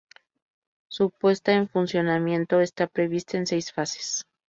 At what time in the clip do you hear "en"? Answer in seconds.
1.53-1.69, 3.37-3.45